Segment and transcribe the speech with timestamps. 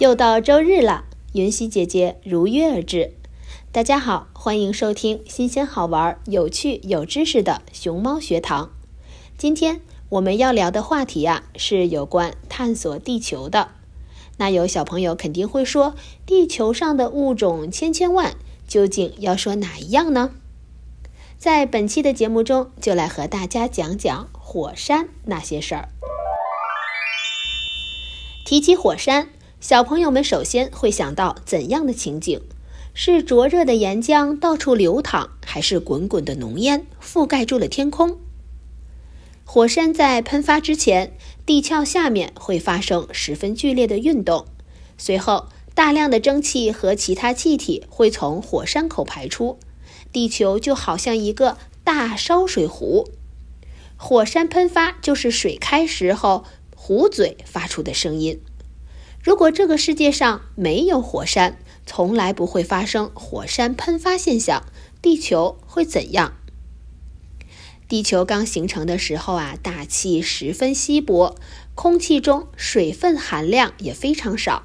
[0.00, 3.12] 又到周日了，云溪姐姐如约而至。
[3.70, 8.70] 大家好，欢迎收听新鲜好玩、有趣有知识的熊猫学堂。
[9.36, 13.72] 今天我们要聊的话题呀，是有关探索地球的。
[14.38, 15.94] 那有小朋友肯定会说，
[16.24, 18.34] 地球上的物种千千万，
[18.66, 20.30] 究竟要说哪一样呢？
[21.36, 25.90] 在本期的节目中，就来和大家讲讲火山那些事儿。
[28.46, 29.28] 提起火山，
[29.60, 32.40] 小朋友们首先会想到怎样的情景？
[32.94, 38.18] 是灼热的岩浆到处流淌，还是滚滚的浓烟覆盖住了天空？
[39.44, 41.12] 火山在喷发之前，
[41.44, 44.46] 地壳下面会发生十分剧烈的运动，
[44.96, 49.58] 随后大量的蒸汽和其他气体会从火山口排出，
[50.10, 53.10] 地球就好像一个大烧水壶。
[53.96, 56.44] 火山喷发就是水开时候
[56.74, 58.40] 壶嘴发出的声音。
[59.22, 64.64] 如果这个世界上没有火山，从来不会发生火山喷发现象，
[65.02, 66.32] 地球会怎样？
[67.86, 71.36] 地球刚形成的时候啊，大气十分稀薄，
[71.74, 74.62] 空气中水分含量也非常少。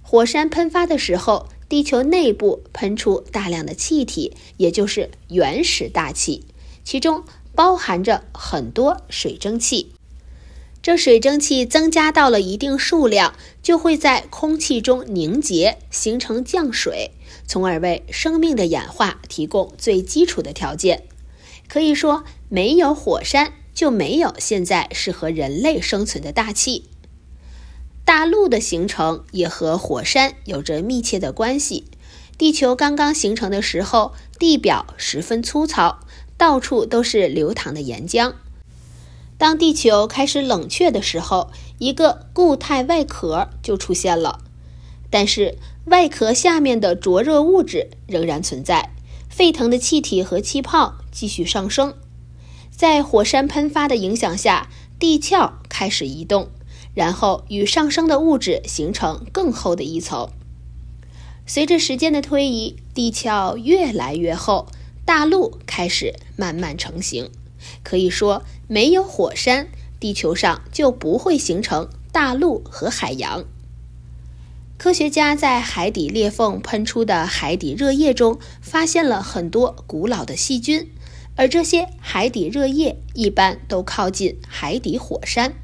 [0.00, 6.46] 火山喷发的时候，地球内部喷出大量的气体，也就是原始大气，
[6.84, 7.24] 其中
[7.54, 9.93] 包含着很多水蒸气。
[10.84, 17.12] 这水蒸气增加到了一定数量，就会在空气中凝结，形成降水，
[17.46, 21.04] 从而为生命的演化提供最基础的条件。
[21.68, 26.84] 可以说，没有火山，就没有现在适合人类生存的大气。
[28.04, 31.84] 大陆的形成也和火山有着密切的关系。
[32.36, 36.00] 地球刚刚形成的时候，地表十分粗糙，
[36.36, 38.34] 到处都是流淌的岩浆。
[39.44, 44.40] 当地球开始冷却的时候，一个固态外壳就出现了。
[45.10, 48.94] 但是外壳下面的灼热物质仍然存在，
[49.28, 51.92] 沸腾的气体和气泡继续上升。
[52.70, 56.48] 在火山喷发的影响下，地壳开始移动，
[56.94, 60.30] 然后与上升的物质形成更厚的一层。
[61.44, 64.68] 随着时间的推移，地壳越来越厚，
[65.04, 67.30] 大陆开始慢慢成型。
[67.82, 69.68] 可以说，没有火山，
[70.00, 73.44] 地球上就不会形成大陆和海洋。
[74.76, 80.90] 科学家在海底裂缝喷出的海底热液中发现了很多古老的细菌，
[81.36, 85.54] 而这些海底热液一般都靠近海底火山。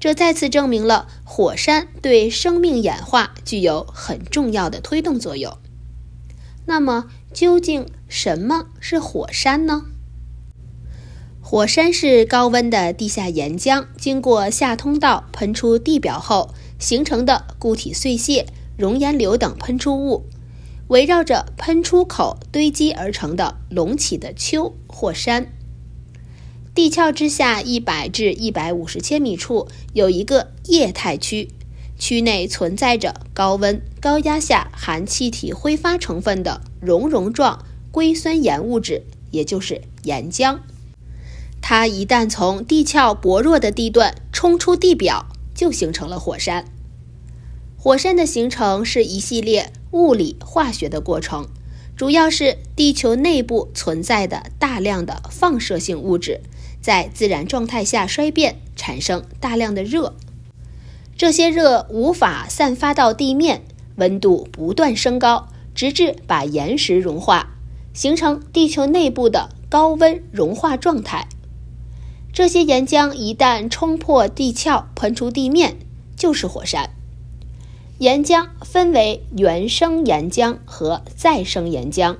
[0.00, 5.58] 这再次证明了火山对生命演化具有很重要的推动作用。
[6.66, 9.86] 那么，究竟什么是火山呢？
[11.54, 18.46] 火山是高温的地下岩浆经过下通道喷出地表后形成的固体碎屑，
[18.76, 20.24] 熔岩流等喷出物，
[20.88, 25.52] 围绕着喷出口堆积而成的隆起的丘或山。
[26.74, 31.50] 地壳之下一百至一百五十千米处有一个液态区，
[31.96, 40.58] 区内存在着高温高压下含气体挥发成分的熔融状硅酸盐物质，也就是岩浆。
[41.66, 45.24] 它一旦从地壳薄弱的地段冲出地表，
[45.54, 46.66] 就形成了火山。
[47.78, 51.48] 火山的形成是一系列物理化学的过程，
[51.96, 56.42] 主要是地球内部存在的大量的放射性物质。
[56.82, 60.14] 在自然状态下衰变，产生大量的热，
[61.16, 63.62] 这些热无法散发到地面，
[63.96, 67.54] 温度不断升高，直至把岩石融化，
[67.94, 71.26] 形成地球内部的高温融化状态。
[72.34, 75.78] 这些岩浆一旦冲破地壳，喷出地面，
[76.16, 76.90] 就是火山。
[77.98, 82.16] 岩浆分为原生岩浆和再生岩浆。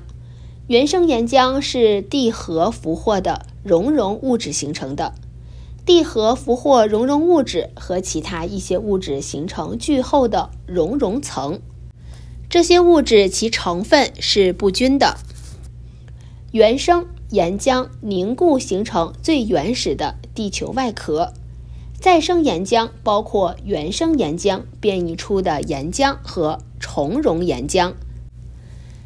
[0.68, 3.44] 原生岩浆是地核俘获的。
[3.64, 5.14] 熔融物质形成的
[5.86, 11.60] 地核俘获熔融物质和其他一些物质形成巨厚的熔融层，
[12.50, 15.16] 这些物质其成分是不均的。
[16.52, 21.32] 原生岩浆凝固形成最原始的地球外壳，
[21.98, 27.94] 再生岩浆包括原生岩浆变异出的岩浆和重熔岩浆。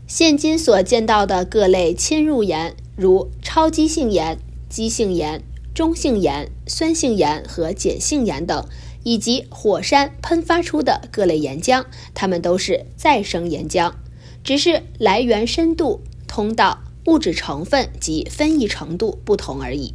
[0.07, 4.39] 现今所见到的各类侵入岩，如超激性岩。
[4.69, 5.43] 基性岩、
[5.73, 8.67] 中性岩、酸性岩和碱性岩等，
[9.03, 13.95] 以及火山喷发出的各类岩浆，它们都是再生岩浆，
[14.45, 19.95] 只是来源深度、通道、物质成分及分异程度不同而已。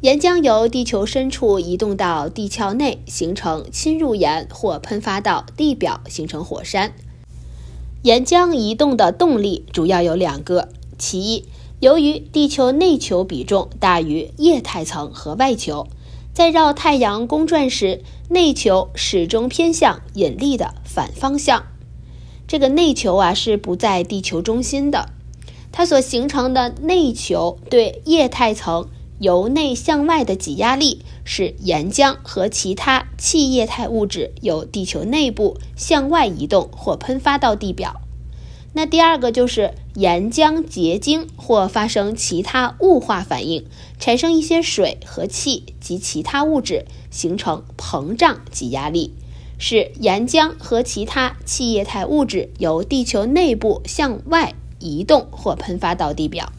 [0.00, 6.92] 岩浆由地球深处移动到地壳内，形成侵入岩或喷发到地表，形成火山。
[8.02, 11.44] 岩浆移动的动力主要有两个，其一。
[11.78, 15.86] 由于地球内球比重大于液态层和外球，
[16.34, 21.66] 在绕太阳公转时，内球始终偏向引力的反方向。
[22.48, 25.10] 这个内球啊是不在地球中心的，
[25.72, 28.88] 它所形成的内球对液态层
[29.18, 38.00] 由内向外的挤压力，使岩浆和其他气液态物质由地球内部向外移动或喷发到地表。
[38.72, 43.66] 那第二个就是岩浆结晶或发生其他雾化反应，
[43.98, 49.12] 产生一些水和气及其他物质，形成膨胀挤压力，
[49.58, 56.52] 使岩浆和其他气液态物质由地球内部向外移动或喷发到地表。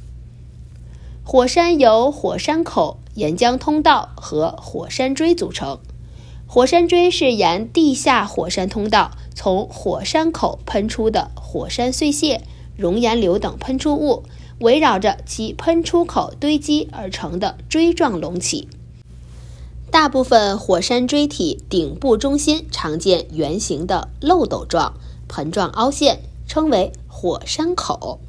[1.24, 5.78] 火山由火山口、岩浆通道和火山锥组成。
[6.48, 12.42] 火山锥是沿地下火山通道从火山口喷出的火山碎屑、
[12.76, 14.24] 熔岩流等喷出物，
[14.60, 18.68] 围绕着其喷出口堆积而成的锥状隆起。
[19.90, 24.94] 大部分火山锥体顶部中心常见圆形的漏斗状
[25.28, 26.92] 盆状凹陷，称为
[27.22, 28.20] 火山口。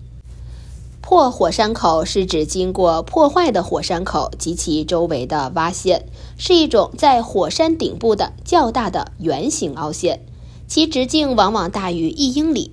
[1.00, 6.05] 破火山口是指经过破坏的火山口及其周围的挖陷，
[6.37, 10.27] 是一种在火山顶部的较大的圆形凹陷，
[10.69, 12.73] 其直径往往大于一英里，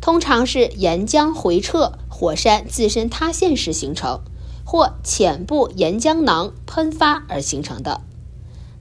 [0.00, 4.20] 通常是岩浆回撤、火山自身塌陷时形成，
[4.64, 8.00] 或浅部岩浆囊喷发而形成的。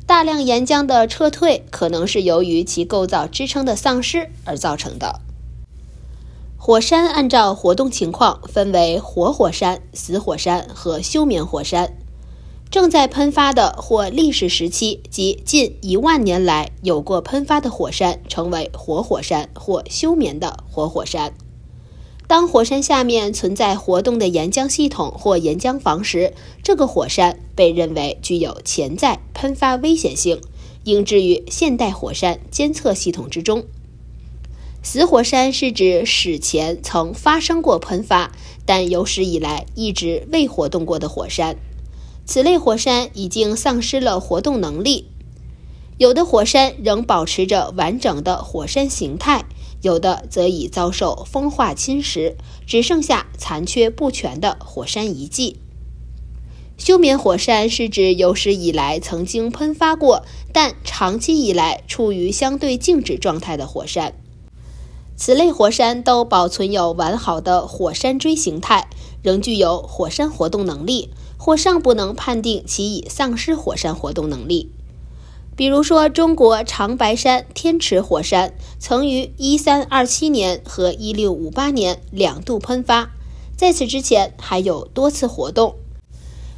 [0.05, 5.19] 大量岩浆的撤退可能是由于其构造支撑的丧失而造成的。
[6.63, 11.97] 火山按照活动情况分为活火山、死火山和休眠火山。
[12.69, 21.33] 正在喷发的或历史时期及近一万年来有过喷发的火山称为活火山或休眠的活火山。
[22.27, 30.39] 当火山下面存在活动的岩浆系统或岩浆房时，这个火山被认为具有潜在喷发危险性，
[30.83, 33.63] 应置于现代火山监测系统之中。
[34.83, 38.31] 死火山是指史前曾发生过喷发，
[38.65, 41.55] 但有史以来一直未活动过的火山。
[42.25, 45.07] 此类火山已经丧失了活动能力。
[45.97, 49.45] 有的火山仍保持着完整的火山形态，
[49.83, 52.33] 有的则已遭受风化侵蚀，
[52.65, 55.57] 只剩下残缺不全的火山遗迹。
[56.77, 64.15] 休眠火山是指有史以来曾经喷发过，但长期以来处于相对静止状态的火山。
[65.23, 68.89] 此类火山都保存有完好的火山锥形态，
[69.21, 74.71] 仍具有火山活动能力，或尚不能判定其已丧失火山活动能力。
[75.55, 83.11] 比如说，中国长白山天池火山曾于1327年和1658年两度喷发，
[83.55, 85.75] 在此之前还有多次活动。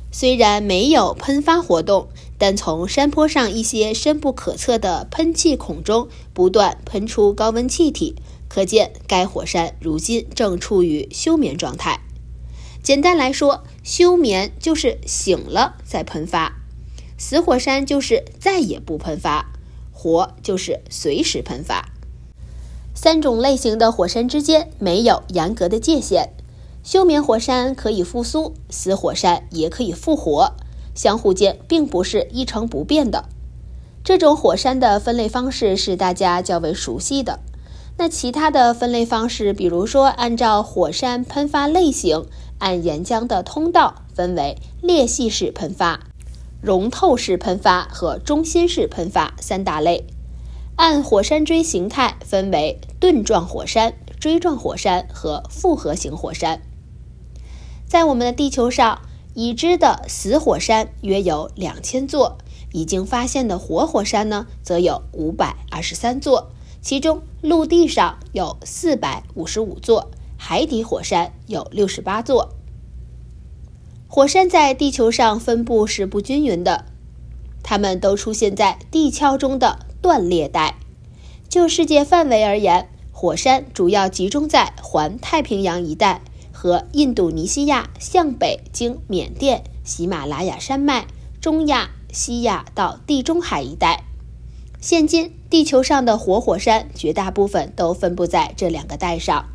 [0.10, 8.15] 虽然没有喷发活动，但从山坡上一些深不可测的喷气孔中不断喷出高温气体，
[8.53, 12.01] 可见该火山如今正处于休眠状态。
[12.83, 16.57] 简单来说，休眠就是醒了再喷发，
[17.17, 19.51] 死火山就是再也不喷发，
[19.91, 21.89] 活就是随时喷发。
[22.93, 26.29] 三种类型的火山之间没有严格的界限。
[26.83, 30.53] 休眠火山可以复苏，死火山也可以复活，
[30.93, 33.27] 相互间并不是一成不变的。
[34.03, 37.39] 这种火山的分类方式是大家较为熟悉的。
[37.95, 42.25] 那其他的分类方式，比如说按照火山喷发类型，
[42.57, 46.00] 按岩浆的通道分为裂隙式喷发、
[46.62, 50.05] 溶透式喷发和中心式喷发三大类；
[50.75, 56.62] 按火山锥形态分为盾状火山、锥状火山和复合型火山。
[57.85, 59.01] 在我们的地球上，
[59.35, 62.39] 已知的死火山约有两千座，
[62.71, 66.50] 已经发现的活火山呢，则有五百二十三座。
[66.84, 72.50] 其中，陆地上有四百五十五座，海底火山有六十八座。
[74.08, 76.86] 火山在地球上分布是不均匀的，
[77.63, 80.75] 它们都出现在地壳中的断裂带。
[81.48, 86.22] 就世界范围而言，火山主要集中在环太平洋一带。
[86.52, 91.08] 和印度尼西亚向北经缅甸、喜马拉雅山脉、
[91.42, 94.06] 中亚、西亚到地中海一带。
[94.80, 99.50] 现今地球上的活火山绝大部分都分布在这两个带上。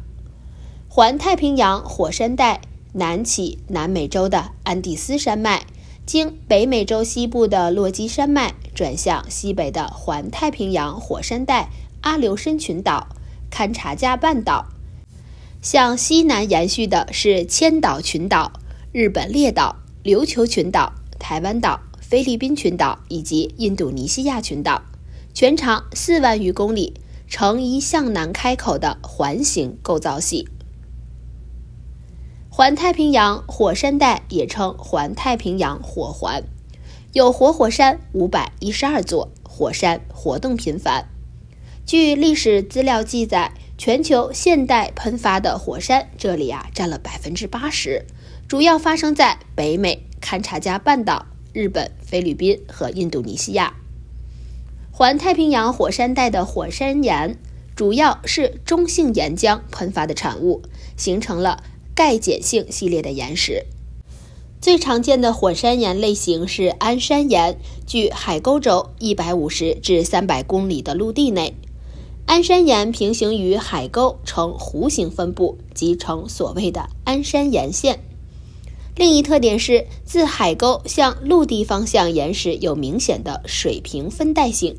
[0.87, 2.61] 环太平洋火山带
[2.93, 5.67] 南起南美洲的安第斯山脉，
[6.07, 11.69] 经北美洲西部的落基山脉，转向西北的环太平洋火山带
[12.03, 13.09] 阿留申群岛、
[13.51, 14.67] 堪察加半岛。
[15.61, 18.53] 向西南延续的是千岛群岛、
[18.93, 19.75] 日本列岛、
[20.05, 24.81] 琉球群岛、台湾岛、菲律宾群岛以及印度尼西亚群岛，
[25.39, 26.95] 全长四万余公里，
[27.29, 30.49] 呈一向南开口的环形构造系。
[32.49, 36.43] 环太平洋火山带也称环太平洋火环，
[37.13, 41.09] 有活火山五百一十二座，火山活动频繁。
[41.87, 43.53] 据历史资料记载。
[43.79, 48.05] 全球现代喷发的火山，这里啊占了百分之八十，
[48.49, 53.73] 主要发生在北美堪察加半岛、日本、菲律宾和印度尼西亚。
[54.99, 57.39] 环太平洋火山带的火山岩
[57.77, 60.63] 主要是中性岩浆喷发的产物，
[60.97, 61.63] 形成了
[61.95, 63.65] 钙碱性系列的岩石。
[64.61, 71.55] 最常见的火山岩类型是安山岩，距海沟轴一百五十至三百公里的陆地内。
[72.27, 78.01] 安山岩平行于海沟，呈弧形分布，即呈所谓的安山岩线。
[78.97, 84.77] 另一特点是，自海沟向陆地方向岩石有明显的水平分带性，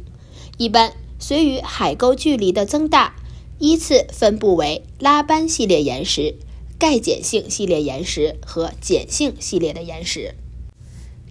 [0.59, 3.15] 一般随与海沟距离的增大，
[3.59, 6.35] 依次分布为拉班系列岩石、
[6.77, 10.35] 钙碱性系列岩石和碱性系列的岩石。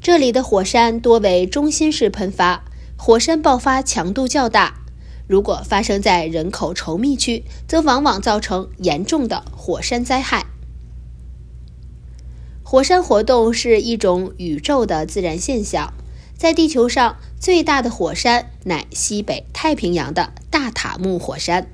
[0.00, 2.64] 这里的火山多为中心式喷发，
[2.97, 4.80] 火山爆发强度较大。
[5.26, 10.47] 如果发生在人口稠密区，则往往造成严重的火山灾害。
[12.62, 15.92] 火山活动是一种宇宙的自然现象。
[16.38, 21.68] 在地球上，最大的火山乃西北太平洋的大塔木火山，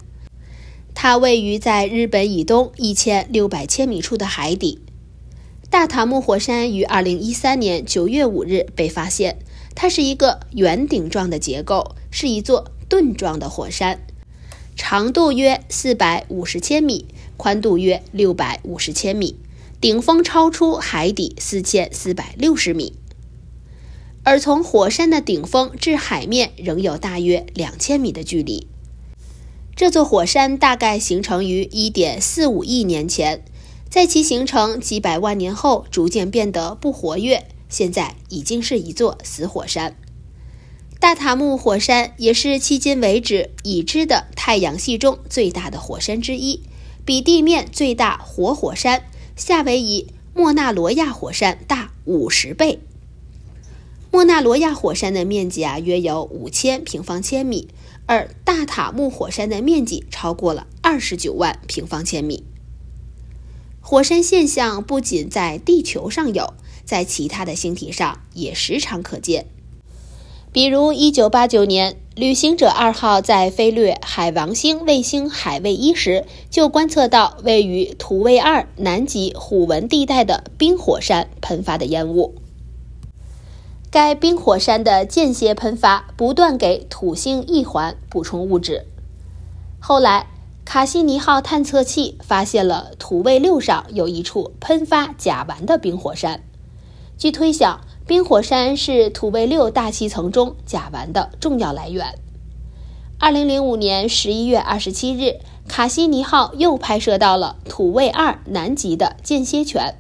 [0.94, 4.80] 它位于在日本以东一千六百千米处的海底。
[5.68, 9.37] 大塔木火山于二零一三年九月五日被发现，
[9.75, 12.71] 它是一个圆顶状的结构，是一座。
[12.87, 14.06] 盾状的火山，
[14.76, 17.06] 长度约四百五十千米，
[17.37, 19.37] 宽度约六百五十千米，
[19.80, 22.92] 顶峰超出海底四千四百六十米。
[24.25, 28.66] 而从火山的顶峰至海面仍有大约两千米的距离。
[29.76, 33.45] 这座火山大概形成于一点四五亿年前，
[33.90, 39.97] 在其形成几百万年后，逐渐变得不活跃，现在已经是一座死火山。
[40.99, 46.62] 大塔木火山也是迄今为止已知的太阳系中最大的火山之一，
[47.04, 49.02] 比地面最大活火山
[49.37, 52.81] 夏威夷莫纳罗亚火山大五十倍。
[54.14, 57.66] 莫纳罗亚火山的面积啊约有五千平方千米，
[58.06, 62.44] 而大塔木火山的面积超过了二十九万平方千米。
[63.80, 66.54] 火山现象不仅在地球上有，
[66.85, 69.47] 在其他的星体上也时常可见。
[70.52, 82.37] 比如1989年，旅行者二号在飞掠海王星卫星海卫一时，就观测到位于土卫二南极虎纹地带的冰火山喷发的烟雾。
[83.95, 88.89] 该冰火山的间歇喷发，不断给土星一环补充物质。
[89.79, 90.27] 后来，
[90.65, 96.43] 卡西尼号探测器发现了土卫六上有一处喷发甲烷的冰火山。
[97.17, 102.19] 据推想，冰火山是土卫六大气层中甲烷的重要来源。
[103.21, 109.95] 二零零五年十一月二十七日，卡西尼号又拍摄到了土卫二南极的间歇泉。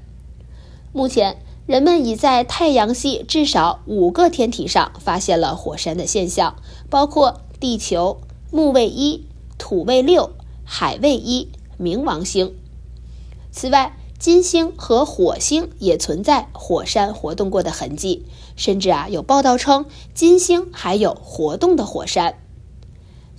[0.92, 6.56] 目前，人们已在太阳系至少五个天体上发现了火山的现象，
[6.90, 9.24] 包括地球、木卫一、
[9.56, 11.48] 土卫六、海卫一、
[11.80, 12.54] 冥王星。
[13.50, 22.38] 此外，金星和火星也存在火山活动过的痕迹，甚至啊有报道称金星还有活动的火山。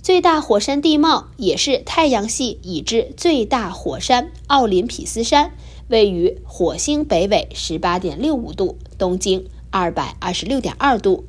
[0.02, 5.52] 最大火山地貌也是太阳系已知最大火山奥林匹斯山，
[5.88, 11.24] 位于火星北纬十八点六五度，东经二百二十六点二度，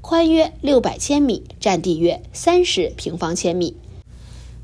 [0.00, 3.76] 宽约六百千米，占地约三十平方千米。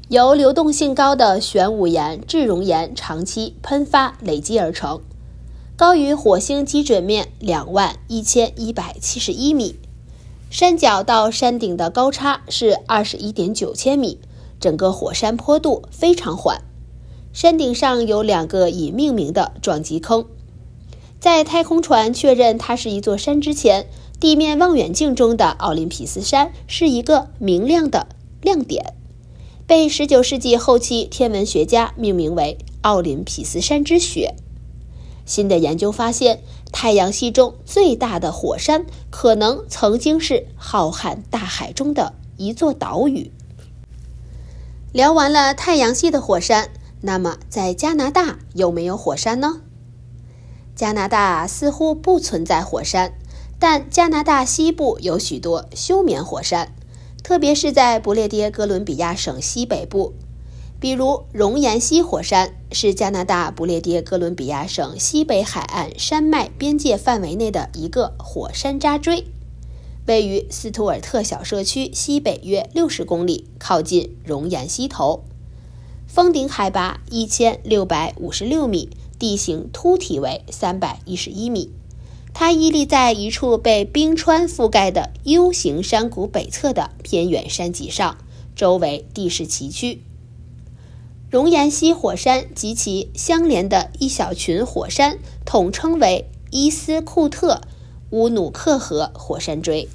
[0.08, 5.00] 由流动性高的玄武岩、质熔岩长期喷发累积而成，
[5.76, 9.76] 高于火星基准面两万一千一百七十一米，
[10.50, 14.18] 山脚到山顶的高差是二十一点九千米，
[14.58, 16.62] 整个火山坡度非常缓。
[17.36, 20.24] 山顶上有两个已命名的撞击坑。
[21.20, 28.06] 在太空船确认它是一座山之前，地面望远镜中的奥林匹斯山是一个明亮的
[28.40, 28.94] 亮点。
[29.66, 34.34] 被19世纪后期天文学家命名为奥林匹斯山之雪。
[35.26, 36.40] 新的研究发现，
[36.72, 43.30] 太阳系中最大的火山可能曾经是浩瀚大海中的一座岛屿。
[44.90, 46.70] 聊完了太阳系的火山，
[47.02, 49.60] 那么在加拿大有没有火山呢？
[50.74, 53.14] 加拿大似乎不存在火山，
[53.58, 56.74] 但加拿大西部有许多休眠火山。
[57.22, 60.14] 特别是在不列颠哥伦比亚省西北部，
[60.78, 69.26] 比如熔岩溪火山是加拿大不列颠哥伦比亚省西北海岸山脉边界范围内的一个火山扎锥，
[70.06, 75.24] 位于斯图尔特小社区西北约六十公里，靠近熔岩溪头，
[76.16, 81.70] 峰顶海拔一千六百五十六米，地形凸体为三百一十一米。
[82.32, 88.16] 它屹立在一处被冰川覆盖的 U 型山谷北侧的偏远山脊上，
[88.54, 89.98] 周围地势崎岖。
[91.30, 97.60] 熔岩溪火山及其相连的一小群火山统称为伊斯库特
[98.08, 99.86] 乌努克河火山锥，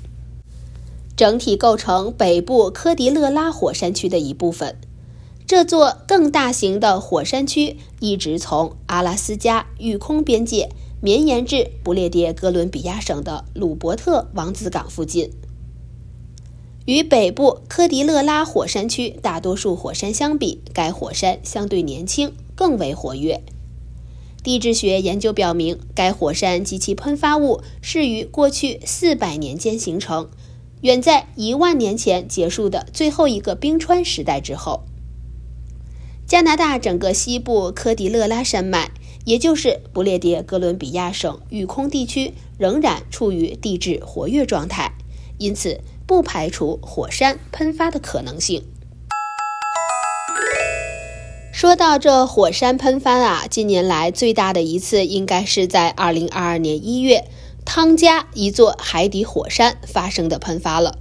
[1.18, 4.78] 整体构成北部科迪勒拉火山区的一部分。
[5.52, 10.70] 这座更大型的火山区一直从阿拉斯加育空边界。
[11.02, 15.30] 绵延至不列颠哥伦比亚省的鲁伯特王子港附近。
[16.86, 23.44] 与北部科迪勒拉火山区大多数火山相比，该火山相对年轻，更为活跃。
[24.42, 30.30] 地质学研究表明，该火山及其喷发物是于过去四百年间形成，
[30.80, 34.86] 远在一万年前结束的最后一个冰川时代之后。
[36.32, 38.92] 加拿大整个西部科迪勒拉山脉。
[39.26, 44.94] 也就是不列颠哥伦比亚省育空地区仍然处于地质活跃状态，
[45.38, 48.64] 因此不排除火山喷发的可能性。
[51.52, 57.26] 说到这火山喷发啊，近年来最大的一次应该是在2022年1月，
[57.66, 60.98] 汤加一座海底火山发生的喷发了，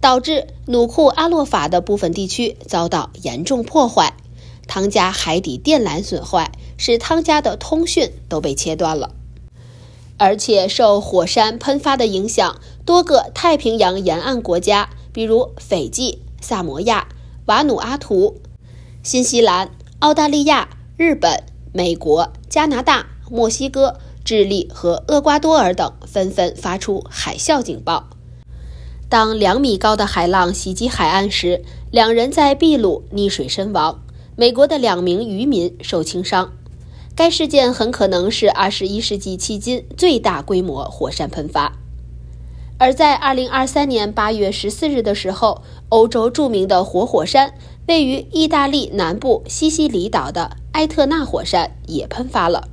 [0.00, 4.14] 导致努库阿洛法的部分地区遭到严重破坏，
[4.70, 6.52] 汤加海底电缆损坏。
[6.78, 9.14] 使汤加的通讯都被切断了，
[10.16, 17.08] 而且受火山喷发的影响，多个太平洋沿岸国家，比如斐济、萨摩亚、
[17.44, 18.40] 瓦努阿图、
[19.02, 28.08] 新西兰、澳大利亚、日本、美国、加拿大、墨西哥、智利和厄瓜多尔等，纷纷发出海啸警报。
[29.10, 34.00] 当两米高的海浪袭击海岸时，两人在秘鲁溺水身亡，
[34.40, 36.52] 美国的两名渔民受轻伤。
[37.14, 41.76] 该事件很可能是二十一世纪迄今最大规模火山喷发。
[42.78, 47.52] 而在二零二三年八月十四日的时候，欧洲著名的活火山
[47.86, 52.68] 位于意大利南部西西里岛的埃特纳火山也喷发了。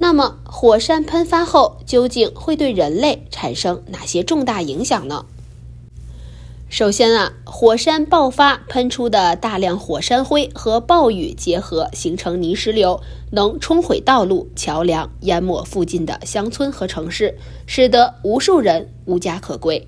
[0.00, 5.24] 那么，火山喷发后究竟会对人类产生哪些重大影响呢？
[6.76, 19.86] 首先啊，火山爆发喷出的大量火山灰和暴雨结合，形成泥石流，能冲毁道路、桥梁，淹没附近的乡村和城市，使得无数人无家可归。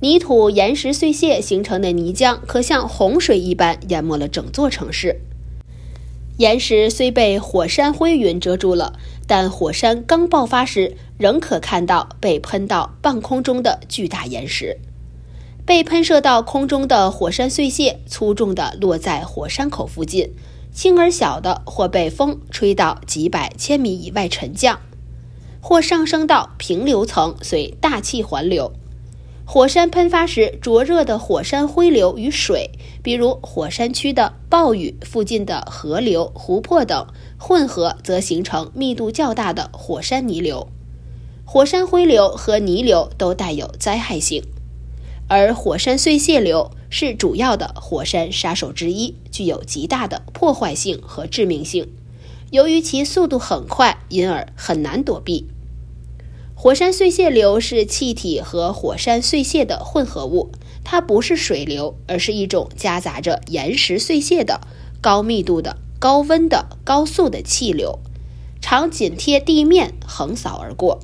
[0.00, 5.20] 泥土、岩石碎屑形成的泥浆，可像洪水一般淹没了整座城市。
[6.38, 14.78] 岩石虽被火山灰云遮住了，但火山刚爆发时，仍可看到被喷到半空中的巨大岩石。
[15.66, 20.30] 被喷射到空中的火山碎屑，粗重的落在火山口附近，
[20.72, 24.78] 轻而小的或被风吹到几百千米以外沉降，
[25.62, 28.72] 或上升到平流层，随大气环流。
[29.46, 32.70] 火山喷发时，灼热的火山灰流与水，
[33.02, 37.06] 比如火山区的暴雨、附近的河流、湖泊等
[37.38, 40.68] 混合，则形成密度较大的火山泥流。
[41.46, 44.42] 火山灰流和泥流都带有灾害性。
[45.26, 51.88] 而火山碎屑流是主要的火山杀手之一，具有极大的破坏性和致命性。
[52.50, 55.48] 由于其速度很快，因而很难躲避。
[56.54, 60.52] 火山碎屑流是气体和火山碎屑的混合物，
[60.84, 64.60] 它不是水流，而是一种夹杂着岩石碎屑的
[65.00, 67.98] 高密度的高温的高速的气流，
[68.60, 71.00] 常紧贴地面横扫而过。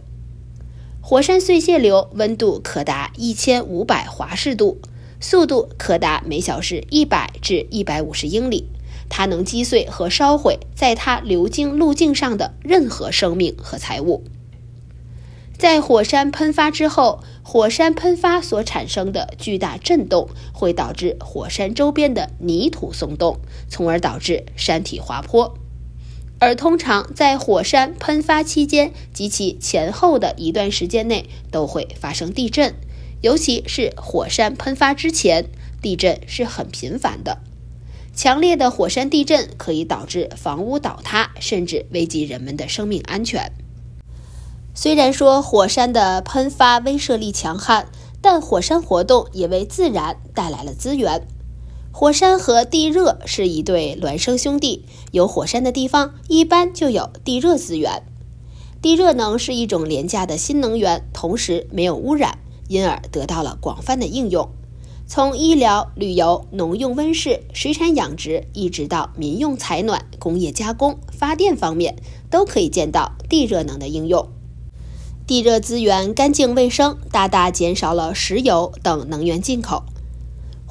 [1.11, 4.79] 火山碎屑流温度可达一千五百华氏度，
[5.19, 8.69] 速度可达每小时一百至一百五十英里。
[9.09, 14.23] 它能击碎和烧毁在它流经路径上的任何生命和财物。
[15.59, 25.59] 在火山喷发之后，火山喷发所产生的巨大震动会导致火山周边的泥土松动，从而导致山体滑坡。
[26.41, 32.75] 而通常在火山喷发期间及其前后的一段时间内都会发生地震，
[33.21, 35.51] 尤其是火山喷发之前，
[35.83, 37.39] 地震是很频繁的。
[38.15, 43.53] 强烈的火山地震可以导致房屋倒塌，甚至危及人们的生命安全。
[44.75, 47.89] 虽然说火山的喷发威慑力强悍，
[48.23, 51.29] 但火山活动也为自然带来了资源。
[51.93, 58.05] 火山和地热是一对孪生兄弟，有火山的地方一般就有地热资源。
[58.81, 64.49] 地热能是一种廉价的新能源，同时没有污染，因而得到了广泛的应用。
[65.07, 71.97] 从医疗、旅游、农用温室、水产养殖，一直到民用采暖、工业加工、发电方面，
[72.31, 74.29] 都可以见到地热能的应用。
[75.27, 79.83] 地热资源干净卫生，大大减少了石油等能源进口。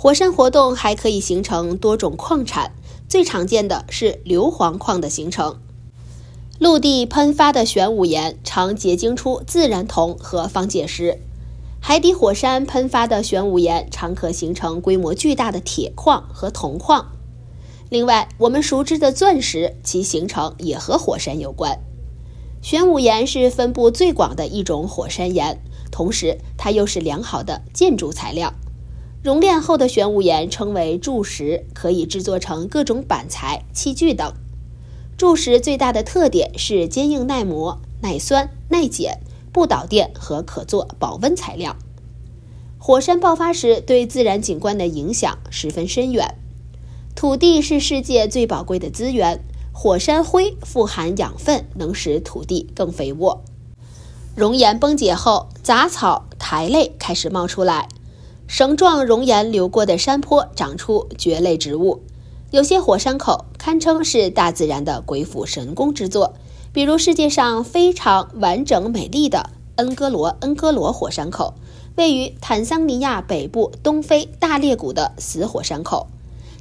[0.01, 2.71] 火山活动还可以形成多种矿产，
[3.09, 5.59] 最常见的是硫磺矿的形成。
[6.57, 11.19] 陆地喷发的玄武岩常结晶出自然铜和方解石，
[11.81, 17.11] 海底火山喷发的玄武岩常可形成规模巨大的铁矿和铜矿。
[17.89, 21.77] 另外，我们熟知的钻石，其形成也和火山有关。
[22.61, 28.53] 玄武岩是分布最广的一种火山岩，同时它又是良好的建筑材料。
[29.21, 34.33] 熔炼后的玄武岩称为柱石，可以制作成各种板材、器具等。
[35.17, 39.19] 柱石最大的特点是坚硬耐磨、耐酸、耐碱、
[39.51, 41.75] 不导电和可做保温材料。
[42.77, 46.35] 火山爆发时对自然景观的影响十分深远。
[47.13, 53.43] 土地是世界最宝贵的资源，火山灰富含养分，能使土地更肥沃。
[54.33, 57.89] 熔岩崩解后，杂草、苔类开始冒出来。
[58.49, 62.01] 绳状熔岩流过的山坡长出蕨类植物，
[62.49, 66.33] 有些火山口堪称是大自然的鬼斧神工之作，
[66.73, 71.53] 比如世界上非常完整美丽的恩戈罗恩戈罗火山口，
[71.95, 76.07] 位于坦桑尼亚北部东非大裂谷的死火山口，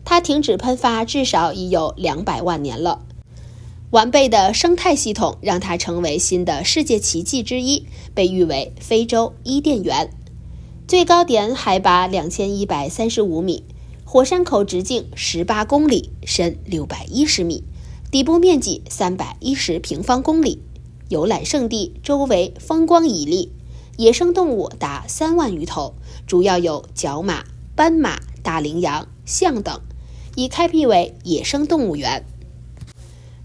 [0.05, 3.01] 它停止喷发至少已有两百万年了。
[3.93, 10.11] 完备的生态系统让它成为新的世界奇迹之一，被誉为非洲伊甸园。
[10.89, 13.63] 最高点海拔两千一百三十五米，
[14.07, 17.63] 火山口直径十八公里，深六百一十米，
[18.11, 20.63] 底部面积三百一十平方公里，
[21.11, 23.51] 游览胜地，周围风光旖旎，
[23.99, 25.93] 野生动物达三万余头，
[26.27, 27.45] 主要有角马、
[27.77, 29.83] 斑马、大羚羊、象等，
[30.37, 32.25] 已开辟为野生动物园。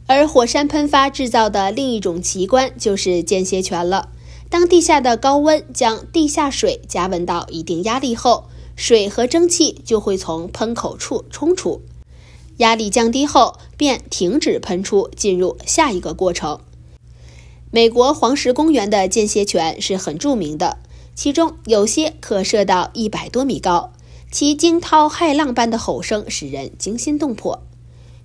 [0.08, 4.13] 而火山喷发制造的另一种奇观就是间歇泉了。
[4.54, 8.44] 当地下的高温将地下水加温到一定压力后，
[8.76, 11.82] 水和蒸汽就会从喷口处冲出，
[12.58, 16.60] 压力降低后便停止喷出，进入下一个过程。
[17.72, 20.78] 美国黄石公园的间歇泉是很著名的，
[21.16, 23.92] 其中有些可射到一百多米高，
[24.32, 27.64] 其惊涛骇浪般的吼声使人惊心动魄。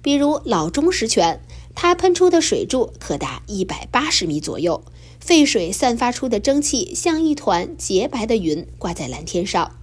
[0.03, 1.41] 比如老钟石泉，
[1.75, 4.85] 它喷出的水柱可达一百八十米左右，
[5.21, 9.77] 沸水散发出的蒸汽像一团洁白的云挂在蓝天上。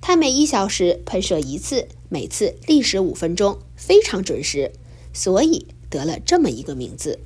[0.00, 4.72] 它每一小时喷射一次，每次历时五分钟，非常准时，
[5.12, 7.20] 所以得了这么一个名字。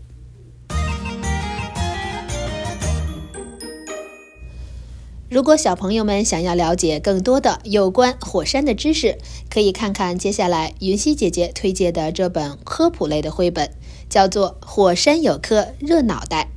[5.36, 9.18] 如果小朋友们想要了解更多的有关火山的知识，
[9.50, 13.70] 可以看看接下来云溪姐姐推荐的这本科普类的绘本，
[14.08, 16.48] 叫做《火山有颗热脑袋》，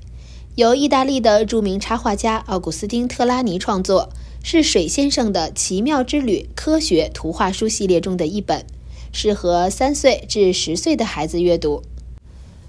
[0.56, 8.66] 由意大利的著名插画家奥古斯丁·特拉尼创作，是水先生的奇妙之旅科学图画书系列中的一本，
[9.12, 11.84] 适合三岁至十岁的孩子阅读。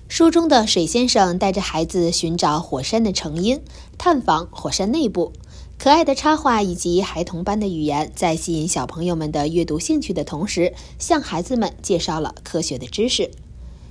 [0.08, 3.60] 书中的水先生带着孩子寻找火山的成因，
[3.96, 5.32] 探访火山内部。
[5.82, 13.30] 可爱的插画以及孩童般的语言，在吸引小朋友们的阅读兴趣的同时，向孩子们介绍了科学的知识。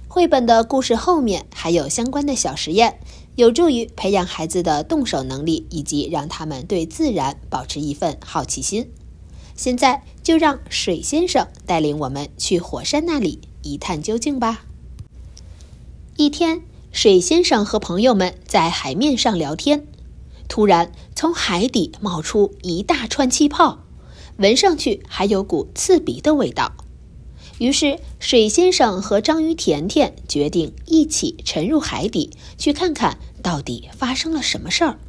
[0.08, 2.99] 绘本的故事后面还有相关的小实验，
[3.36, 8.91] 有助于培养孩子的动手能力，以及让他们对自然保持一份好奇心。
[9.56, 14.63] 现在就让水先生带领我们去火山那里一探究竟吧。
[16.17, 19.88] 一天，水先生和朋友们在海面上聊天。
[20.50, 23.80] 突然，从海底冒出一大串气泡，
[24.38, 26.74] 闻上去还有股刺鼻的味道。
[27.60, 35.00] 于是，水先生和章鱼甜甜决定一起沉入海底，去看看到底发生了什么事儿。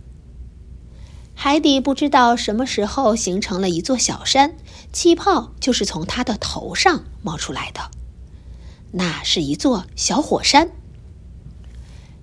[1.34, 4.56] 海底不知道什么时候形成了一座小山，
[4.92, 7.90] 气泡就是从它的头上冒出来的。
[8.92, 10.70] 那是一座小火山。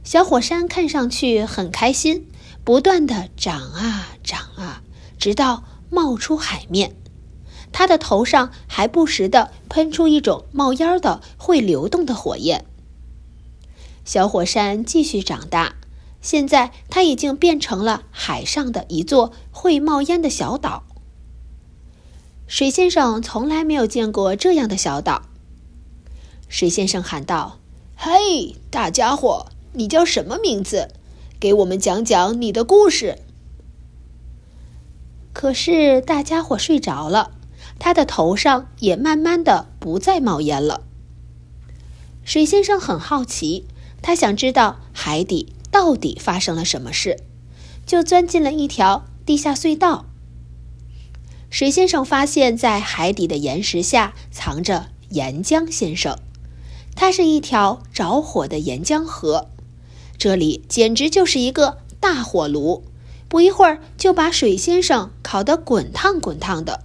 [0.03, 2.27] 小火山看上去很开心。
[2.67, 4.83] 不断的长啊长啊，
[5.17, 6.97] 直到冒出海面。
[7.71, 12.65] 它的头上还不时的喷出一种冒烟的、会流动的火焰。
[14.03, 15.77] 小火山继续长大，
[16.19, 20.83] 现在它已经变成了海上的一座会冒烟的小岛。
[22.47, 25.21] 水先生从来没有见过这样的小岛。
[26.49, 27.59] 水先生喊道
[27.95, 30.89] ：“嘿，大家伙，你叫什么名字？”
[31.39, 33.19] 给我们讲讲你的故事。
[35.33, 37.31] 可是大家伙睡着了，
[37.77, 40.81] 他的头上也慢慢的不再冒烟了。
[42.23, 43.67] 水先生很好奇，
[44.01, 47.19] 他想知道海底到底发生了什么事，
[47.85, 50.05] 就钻进了一条地下隧道。
[51.49, 56.17] 水先生发现，在海底的岩石下藏着岩浆先生，
[56.95, 59.49] 它是一条着火的岩浆河。
[60.17, 62.83] 这里简直就是一个大火炉，
[63.27, 66.83] 不一会儿就把水先生烤得滚烫滚烫的。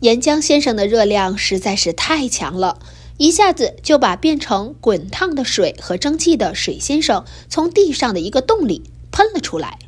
[0.00, 2.80] 岩浆先生的热量实在是太强了，
[3.18, 9.78] 一下子就把变成滚烫的水和蒸汽的水先生从地上的一个洞里喷了出来。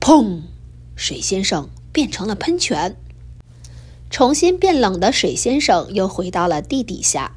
[0.00, 0.42] 砰！
[0.94, 2.96] 水先生变成了喷泉。
[4.08, 7.32] 重新变冷的水先生又回到了地底下。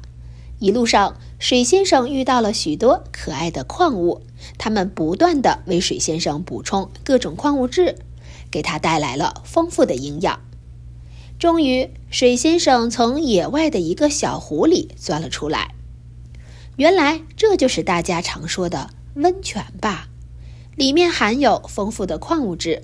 [0.60, 4.20] 一路上，水先生遇到了许多可爱的矿物，
[4.58, 7.96] 它们不断的为水先生补充各种矿物质，
[8.50, 10.38] 给他带来了丰富的营养。
[11.38, 15.74] 终于，水先生从野外的一个小湖里钻了出来。
[16.76, 20.08] 原来，这就是大家常说的温泉吧？
[20.76, 22.82] 里面含有丰富的矿物质，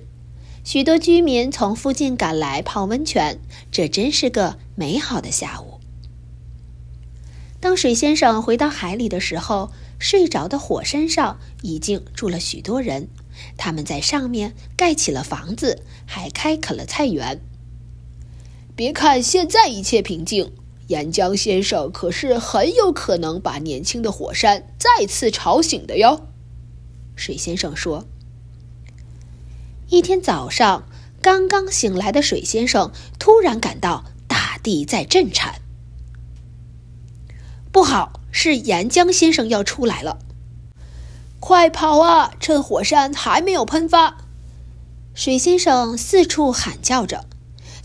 [0.63, 3.39] 许多居民从附近赶来泡温泉，
[3.71, 5.76] 这真是个美好的下午。
[7.59, 13.09] 当水先生回到海里的时候，睡着的火山上已经住了许多人，
[13.57, 17.41] 他们在上面盖起了房子，还开垦了菜园。
[18.75, 20.53] 别看现在一切平静，
[20.87, 26.27] 岩浆先生可是很有可能把年轻的火山再次吵醒的哟。
[27.15, 28.05] 水先生说
[29.89, 30.87] ：“一天早上，
[31.23, 35.59] 刚刚醒来的水先生突然感到大地在震颤。”
[37.77, 40.17] 不好，是岩浆先生要出来了！
[41.39, 42.33] 快跑啊！
[42.39, 44.17] 趁火山还没有喷发，
[45.13, 47.25] 水先生四处喊叫着。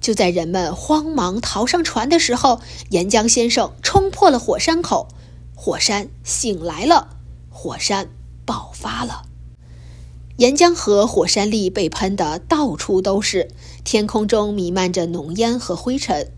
[0.00, 5.08] 就在人们慌忙逃上船的时候，岩浆先生冲破了火山口，
[5.54, 7.18] 火山醒来了，
[7.50, 8.08] 火山
[8.46, 9.24] 爆发了，
[10.38, 13.50] 岩浆和火山粒被喷得到处都是，
[13.84, 16.32] 天空中弥漫着浓烟和灰尘。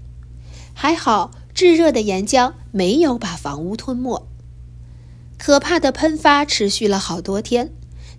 [0.74, 1.30] 还好。
[1.54, 4.26] 炙热的岩浆没有把房屋吞没，
[5.38, 7.72] 可怕的喷发持续了好多天，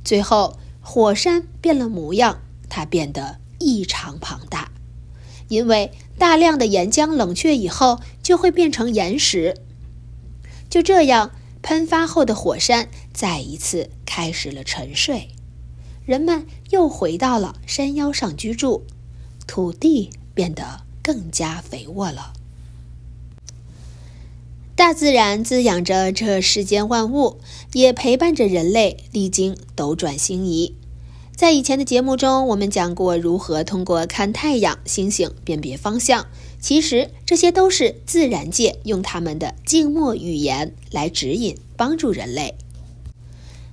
[0.06, 4.72] 最后火山变了模样，它变得异常庞大，
[5.50, 9.58] 因为大量的岩浆冷却以后就会变成岩石。
[10.70, 15.28] 就这样，喷发后的火山再一次开始了沉睡，
[16.06, 18.86] 人们又回到了山腰上居住，
[19.46, 22.32] 土地变得更加肥沃了。
[24.76, 27.40] 大自然滋养着这世间万物，
[27.72, 30.76] 也陪伴着人类历经斗转星移。
[31.34, 36.28] 在以前的节目中，我们讲过如何通过看太阳、星星辨别方向。
[36.60, 42.56] 其实这些都是自然界用他们的静默语言来指引、帮助人类。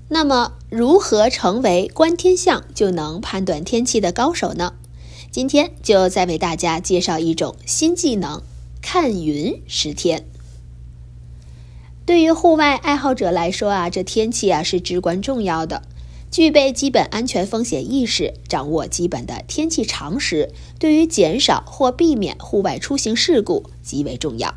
[0.08, 4.74] 那么，如何成为观天象就能判断天气的高手呢？
[5.32, 8.40] 今天就再为大家介绍一种新技能——
[8.80, 10.26] 看云识天。
[12.12, 15.80] 对于户外爱好者来说啊，这天气啊是至关重要的。
[16.30, 24.54] 具备基本安全风险意识，掌握基本的天气常识，对于减少或避免户外出行事故极为重要。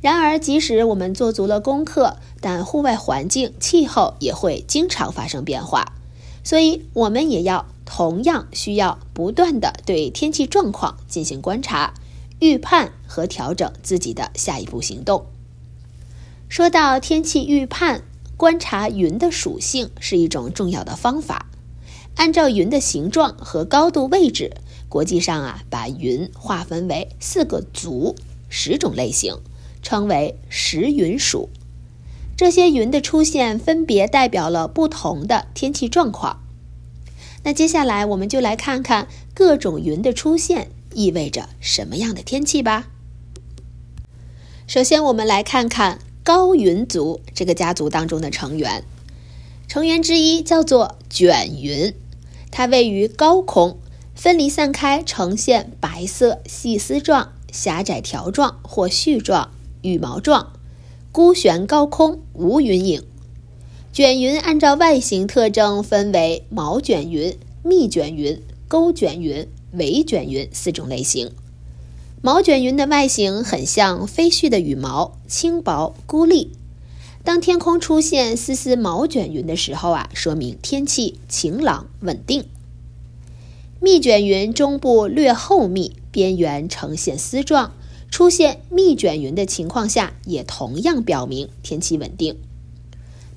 [0.00, 5.94] 然而，即使我们做足了功课，但户外环境气候也会经常发生变化，
[6.44, 11.94] 所以我们也要同样需要不断的对天气状况进行观察、
[12.38, 15.26] 预判和调整自己的下一步行动。
[16.50, 18.02] 说到天气预判，
[18.36, 21.46] 观察云的属性是一种重要的方法。
[22.16, 24.50] 按照云的形状和高度位置，
[24.88, 28.16] 国际上啊把云划分为四个族、
[28.48, 29.36] 十种类型，
[29.80, 31.50] 称为十云属。
[32.36, 36.42] 这些云的出现分别代表了不同的天气状况。
[37.44, 42.88] 那接下来我们就来看看各种云的出现意味着什么样的天气吧。
[44.66, 46.00] 首先，我们来看看。
[46.22, 48.84] 高云族这个家族当中的成员，
[49.66, 51.94] 成员之一叫做卷云，
[52.50, 53.78] 它位于高空，
[54.14, 59.50] 分离散开，呈现白色细丝状、狭窄条状或絮状、
[59.82, 60.52] 羽毛状，
[61.10, 63.02] 孤悬高空，无云影。
[63.92, 71.32] 卷云按照外形特征分为毛卷云、密卷云、钩卷云、围卷云四种类型。
[72.22, 76.52] 毛卷云的外形很像飞絮的羽毛，轻薄孤立。
[77.24, 82.44] 当天空出现丝丝毛卷云的时候啊，说明天气晴朗稳定。
[83.80, 87.72] 密卷云中部略厚密，边缘呈现丝状，
[88.10, 92.36] 出现密卷云的情况下，也同样表明天气稳定。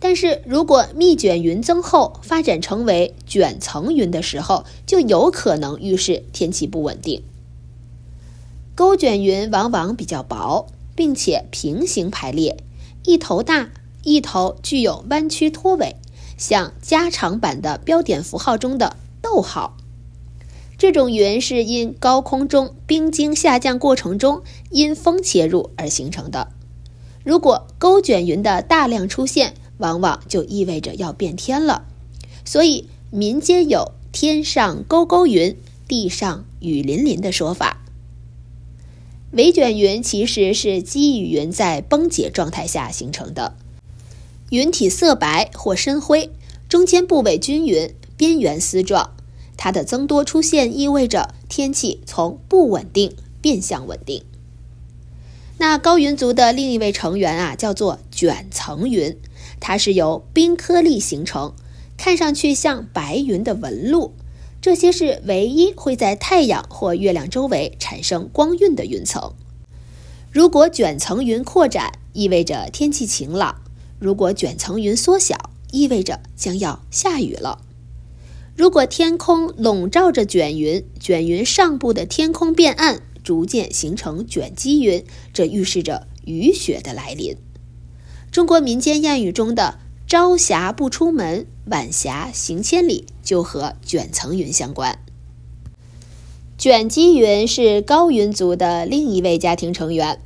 [0.01, 7.23] 但是如果密卷云增厚，发展成为卷层云的时候，就有可能预示天气不稳定。
[8.75, 12.57] 钩卷云往往比较薄，并且平行排列，
[13.05, 13.69] 一头大，
[14.01, 15.95] 一头具有弯曲拖尾，
[16.37, 19.77] 像加长版的标点符号中的逗号。
[20.75, 26.49] 这种云是因高空中冰晶下降过程中因风切入而形成的。
[27.23, 31.85] 如果钩卷云的大量出现，往往就意味着要变天了。
[32.43, 35.55] 所以民间有“天上钩钩云，
[35.87, 37.82] 地上雨淋淋”的说法。
[39.33, 43.55] 围卷云其实是积雨云在崩解状态下形成的，
[44.51, 46.29] 云体色白或深灰，
[46.69, 49.15] 中间部位均匀，边缘丝状。
[49.57, 54.23] 它的增多出现意味着天气从不稳定变向稳定。
[55.57, 59.17] 那高云族的另一位成员啊，叫做卷层云，
[59.59, 61.55] 它是由冰颗粒形成，
[61.97, 64.13] 看上去像白云的纹路。
[64.63, 69.33] 这些是唯一会在太阳或月亮周围产生光晕的云层。
[70.31, 73.55] 如果卷层云扩展，意味着天气晴朗；
[73.99, 77.59] 如果卷层云缩小，意味着将要下雨了。
[78.55, 87.35] 如果天空笼罩着卷云，卷云上部的天空变暗，逐渐形成卷积云，这预示着雨雪的来临。
[88.31, 93.05] 中国民间谚语中的“朝霞不出门，晚霞行千里”。
[93.23, 94.99] 就和卷层云相关。
[96.57, 100.19] 卷积云是高云族的另一位家庭成员，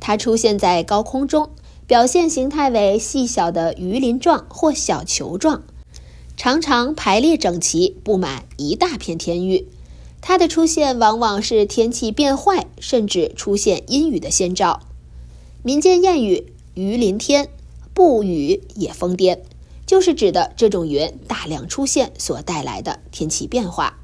[0.00, 1.50] 它出现在高空中，
[1.86, 5.62] 表现形态为细小的鱼鳞状或小球状，
[6.36, 9.66] 常常排列整齐，布满一大片天域。
[10.20, 14.80] 它的出现往往是天气变坏，甚至出现阴雨的先兆。
[15.62, 17.48] 民间谚语“鱼鳞天，
[17.92, 19.38] 不雨也疯癫”。
[19.86, 23.98] 就是指的这种云大量出现所带来的天气变化。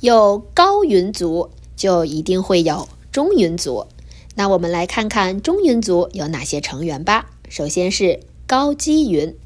[0.00, 3.86] 有高云族，就一定会有中云族。
[4.34, 7.30] 那我们来看看中云族有哪些成员吧。
[7.48, 9.36] 首先是高积云，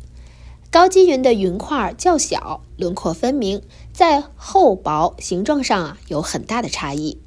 [0.71, 3.63] 高积云的云块较小，轮廓分明，
[3.93, 7.19] 在厚薄形状上啊有很大的差异。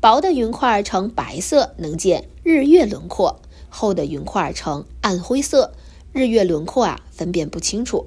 [0.00, 3.40] 薄的云块呈白色，能见日月轮廓；
[3.70, 5.72] 厚的云块呈暗灰色，
[6.16, 8.06] 日月轮廓啊分辨不清楚。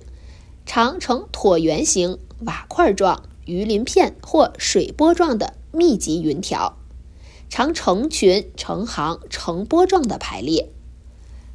[0.66, 6.76] 常呈椭圆形、瓦块状、鱼鳞片或水波状的密集云条，
[7.50, 10.70] 常成群、成行、成波状的排列。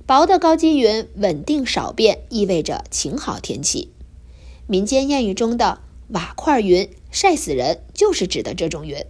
[0.07, 3.91] 薄的高积云稳定少变，意味着晴好天气。
[4.69, 5.81] 民间谚语中的
[6.15, 9.05] “瓦块云晒死人”就是指的这种云。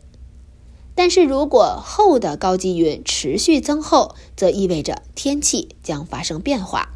[0.95, 6.91] 但是如果厚的高积云持续增厚，则意味着天气将发生变化。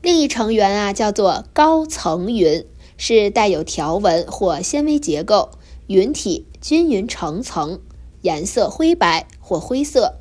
[0.00, 2.64] 另一成员啊，叫做高层云，
[2.96, 5.50] 是带有条纹或纤维结构，
[5.88, 7.80] 云体均匀成层，
[8.22, 10.20] 颜色灰白或灰色。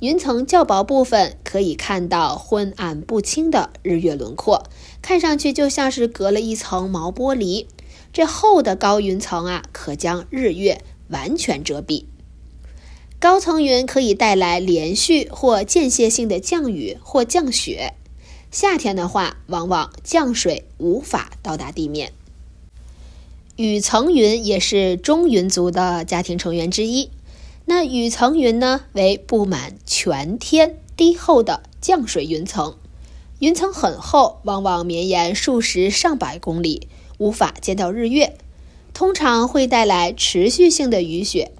[0.00, 4.64] 云层较薄部分可以看到昏暗不清的日月轮廓，
[5.02, 7.66] 看上去就像是隔了一层毛玻璃。
[8.12, 12.04] 这厚的高云层啊，可将日月完全遮蔽。
[13.18, 17.94] 高层云可以带来连续或间歇性的降雨或降雪。
[18.54, 22.12] 夏天的话，往往降水无法到达地面。
[23.56, 27.10] 雨层云也是中云族的家庭成员之一。
[27.64, 32.76] 那雨层云呢，为布满全天低厚的降水云层。
[33.40, 36.86] 云层很厚，往往绵延数十上百公里，
[37.18, 38.36] 无法见到日月，
[38.92, 41.50] 通常会带来持续性的雨雪。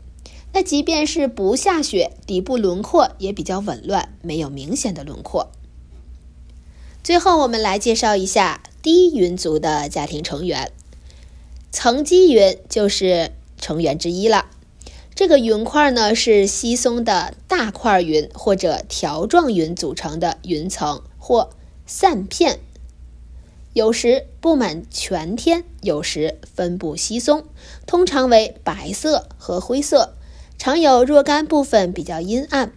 [0.52, 5.50] 那即便是不下雪，底部轮廓也比较紊乱，没有明显的轮廓。
[7.04, 10.72] 最后，我们来介绍一下低云族的家庭成员，
[11.70, 14.46] 层积云就是成员之一了。
[15.14, 21.50] 这个云块呢是稀松的大块云或者条状云组成的云层或
[21.84, 22.58] 散片，
[23.74, 27.44] 有时布满全天，有时分布稀松，
[27.86, 30.14] 通常为白色和灰色，
[30.56, 32.72] 常有若干部分比较阴暗。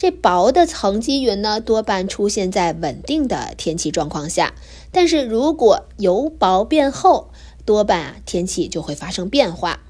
[0.00, 4.54] 这薄的层积云呢，多半出现在稳定的天气状况下，
[4.90, 7.30] 但是如果由薄变厚，
[7.66, 9.80] 多半啊天气就会发生变化。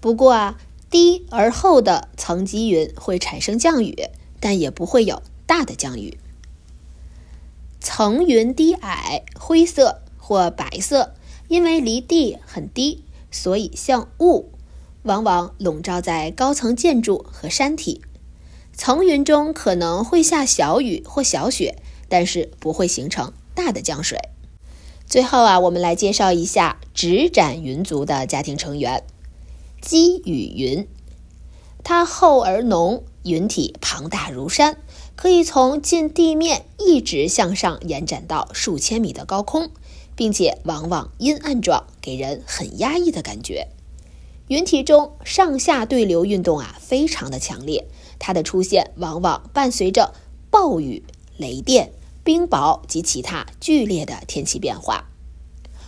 [0.00, 0.58] 不过啊，
[0.90, 4.08] 低而厚的层积云会产生降雨，
[4.40, 6.18] 但也不会有大的降雨。
[7.78, 11.14] 层云低矮，灰色或白色，
[11.46, 14.50] 因为离地很低，所以像雾，
[15.04, 18.02] 往往笼罩在高层建筑和山体。
[18.80, 21.76] 层云中可能会下小雨或小雪，
[22.08, 24.18] 但是不会形成大的降水。
[25.06, 29.04] 最后啊，我们来介绍一下直展云族的家庭成员——
[29.82, 30.88] 积雨云。
[31.84, 34.78] 它厚而浓，云体庞大如山，
[35.14, 39.68] 可以从近地面一直向上延展到数千米的高空，
[40.16, 43.68] 并且往往阴暗状，给人很压抑的感觉。
[44.48, 47.86] 云体中上下对流运动啊，非常的强烈。
[48.20, 50.14] 它的出现往往伴随着
[50.50, 51.02] 暴雨、
[51.36, 51.90] 雷电、
[52.22, 55.08] 冰雹及其他剧烈的天气变化。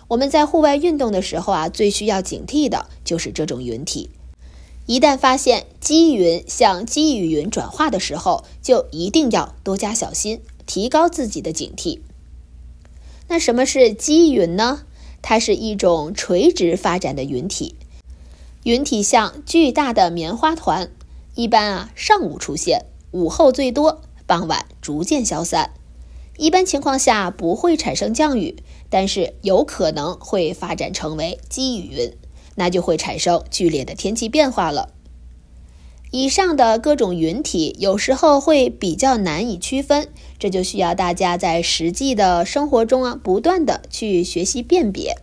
[0.09, 4.11] 我们在户外运动的时候啊，最需要警惕的就是这种云体。
[4.87, 12.01] 一旦发现积云向积雨云转化的时候，就一定要多加小心，提高自己的警惕。
[13.29, 14.83] 那什么是积云呢？
[15.23, 17.77] 它是一种垂直发展的云体，
[18.65, 20.91] 云体像巨大的棉花团。
[21.35, 25.71] 一般啊，上午出现，午后最多，傍晚逐渐消散。
[26.37, 28.57] 一般情况下不会产生降雨，
[28.91, 32.13] 但是有可能会发展成为积雨云，
[32.57, 34.93] 那就会产生剧烈的天气变化了。
[36.11, 40.09] 以上的各种云体有时候会比较难以区分，
[40.39, 45.17] 这就需要大家在实际的生活中啊，不断的去学习辨别。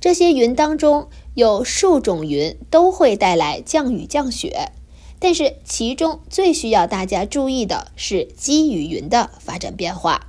[0.00, 4.72] 这些云当中有数种云都会带来降雨降雪。
[5.20, 10.28] 但是其中最需要大家注意的是积雨云的发展变化。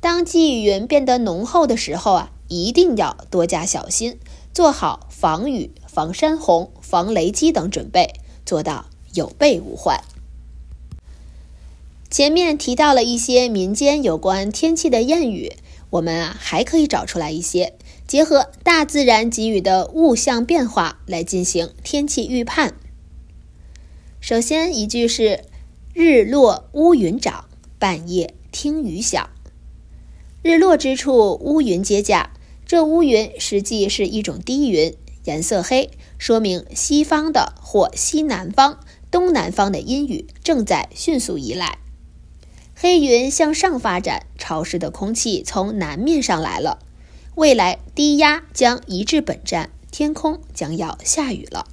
[0.00, 4.18] 当积雨云变得浓厚的时候啊，一定要多加小心，
[4.54, 8.14] 做好防雨、防山洪、防雷击等准备，
[8.46, 10.02] 做到有备无患。
[12.10, 15.52] 前面提到了一些民间有关天气的谚语，
[15.90, 17.74] 我们啊还可以找出来一些，
[18.06, 22.74] 结合大自然给予的物象变化来进行天气预判。
[24.20, 25.44] 首先一句是
[25.94, 27.44] “日落乌云长，
[27.78, 29.30] 半夜听雨响”。
[30.42, 32.32] 日落之处乌云接驾，
[32.66, 34.92] 这乌云实际是一种低云，
[35.24, 41.78] 颜色黑，说明西方的或西南方、东南方的阴雨正在迅速移来。
[42.74, 46.80] 黑云向上发展，潮湿的空气从南面上来了，
[47.36, 51.66] 未来低压将移至本站，天空将要下雨了。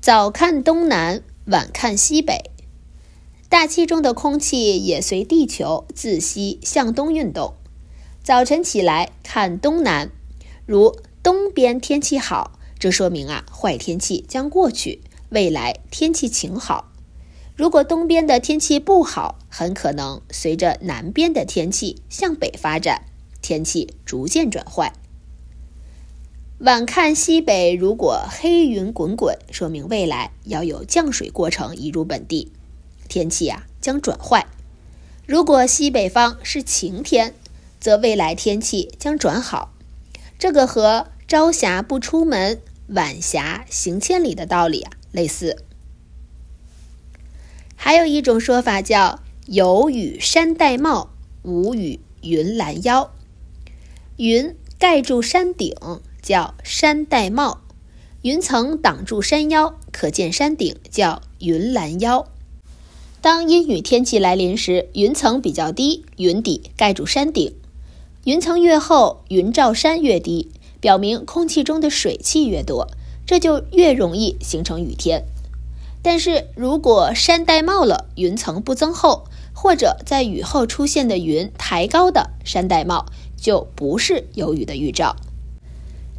[0.00, 2.50] 早看东南，晚看西北。
[3.50, 7.52] 大气中的空气也随地球自西向东运动。
[8.22, 10.10] 早晨起来看东南，
[10.64, 16.90] 如东边天气好，这说明啊坏天气将过去，未来天气晴好。
[17.54, 23.04] 如果东边的天气不好，很可能随着南边的天气向北发展，
[23.42, 24.94] 天气逐渐转坏。
[26.60, 32.52] 晚看西北，如果黑云滚滚，说明未来要有降水过程移入本地，
[33.08, 34.46] 天气啊将转坏。
[35.26, 37.34] 如果西北方是晴天，
[37.80, 39.72] 则未来天气将转好。
[40.38, 45.64] 这个和朝霞不出门，晚霞行千里的道理啊类似。
[47.74, 51.08] 还有一种说法叫“有雨山戴帽，
[51.42, 53.14] 无雨云拦腰”。
[54.18, 55.74] 云盖住山顶
[56.22, 57.60] 叫山戴帽，
[58.22, 62.26] 云层挡住山腰可见山顶叫云拦腰。
[63.20, 67.54] 当阴雨天气来临时，云层比较低，云底盖住山顶。
[68.24, 70.50] 云层越厚，云罩山越低，
[70.80, 72.88] 表明空气中的水汽越多，
[73.26, 75.24] 这就越容易形成雨天。
[76.02, 83.06] 但是如果山戴帽了，云层不增厚，或者在雨后出现的云抬高的山戴帽，
[83.36, 85.16] 就不是有雨的预兆。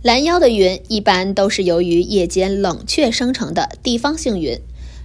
[0.03, 4.59] 拦腰的云一般都是由于夜间冷却生成的地方性云，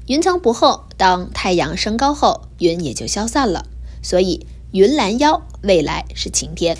[0.07, 3.67] 云层不厚，当太阳升高后，云也就消散了。
[4.03, 6.79] 所以云拦腰，未来是晴天。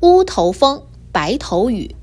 [0.00, 1.94] 乌头风，白头雨。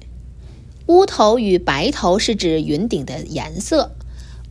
[0.86, 3.96] 乌头与白头是指云顶的颜色。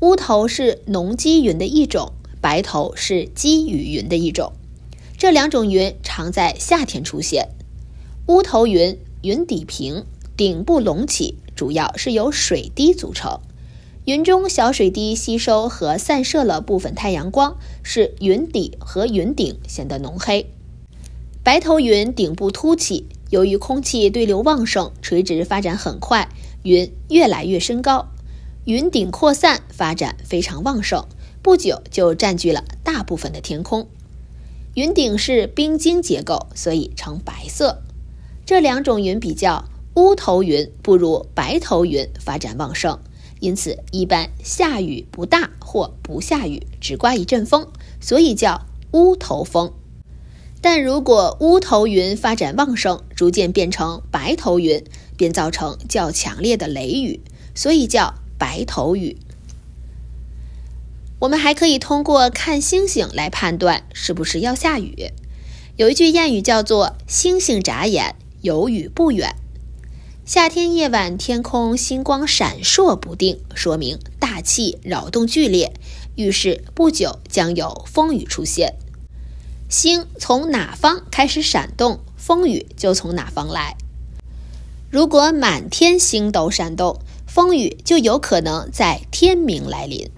[0.00, 4.54] 乌头是浓积云的一种，白头是积雨云的一种。
[5.16, 7.50] 这两种云常在夏天出现。
[8.26, 10.05] 乌头云云底平，
[10.37, 13.41] 顶部隆起，主要是由水滴组成。
[14.07, 20.47] 云中小水滴吸收和散射了部分太阳光，使云底和云顶显得浓黑。
[21.45, 26.31] 白头云顶部凸起，由于空气对流旺盛，垂直发展很快，
[26.62, 28.09] 云越来越升高。
[28.64, 31.07] 云顶扩散发展非常旺盛，
[31.43, 33.87] 不久就占据了大部分的天空。
[34.75, 37.83] 云顶是冰晶结构，所以呈白色。
[38.51, 42.98] 这两种云比较，乌头云不如白头云发展旺盛，
[43.38, 47.68] 因此一般下雨不大或不下雨，只刮一阵风，
[48.01, 49.72] 所以叫乌头风。
[50.61, 54.82] 但如果乌头云发展旺盛，逐渐变成白头云，
[55.16, 57.20] 便造成较强烈的雷雨，
[57.55, 58.14] 所以叫。
[58.36, 59.16] 白头雨，
[61.20, 65.12] 我们还可以通过看星星来判断是不是要下雨。
[65.76, 69.34] 有一句谚语叫做“星星眨眼，有雨不远”。
[70.24, 75.72] 夏天夜晚天空星光闪烁不定，说明大气扰动剧烈，
[76.14, 78.76] 预示不久将有风雨出现。
[79.68, 83.76] 星从哪方开始闪动，风雨就从哪方来。
[84.91, 90.11] 如果满天星斗闪动，风雨就有可能在天明来临。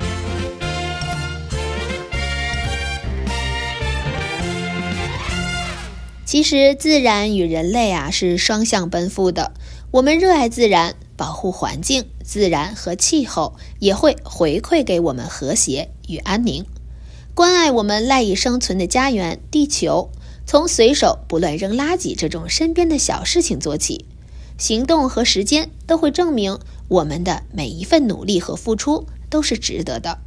[6.32, 9.52] 其实，自然与人类啊是双向奔赴的。
[9.90, 16.64] 我们热爱自然，保护环境，自然和气候也会回馈给我们和谐与安宁。
[17.34, 20.08] 关爱我们赖以生存的家园——地球，
[20.46, 24.06] 从随手不乱扔垃圾这种身边的小事情做起，
[24.56, 26.58] 行动和时间都会证明。
[26.88, 30.20] 我们的每一份努力和付出都是值得的。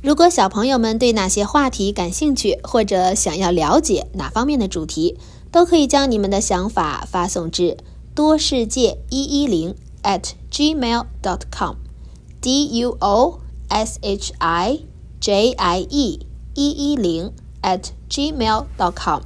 [0.00, 5.18] 如果小朋友们对哪些话题感兴趣，或者想要了解哪方面的主题，
[5.50, 7.76] 都可以将你们的想法发送至
[8.14, 9.74] 多世界一一零
[10.04, 10.22] at
[10.52, 14.80] gmail dot com，d u o s h i
[15.20, 16.20] j i e
[16.54, 17.32] 一一零
[17.62, 19.22] at gmail dot com。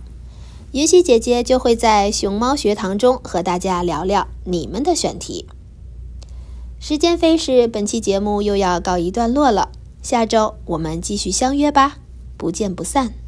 [0.72, 5.46] 云溪姐姐就会在熊猫学堂中和大家聊聊你们的选题。
[6.80, 9.68] 时间飞逝，本期节目又要告一段落了。
[10.02, 11.98] 下周我们继续相约吧，
[12.36, 13.21] 不见不散。